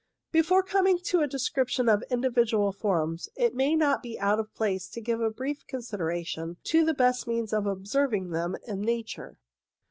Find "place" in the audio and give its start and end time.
4.55-4.89